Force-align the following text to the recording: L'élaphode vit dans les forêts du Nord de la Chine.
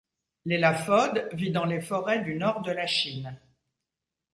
L'élaphode 0.45 1.29
vit 1.33 1.51
dans 1.51 1.65
les 1.65 1.79
forêts 1.79 2.23
du 2.23 2.33
Nord 2.33 2.63
de 2.63 2.71
la 2.71 2.87
Chine. 2.87 3.39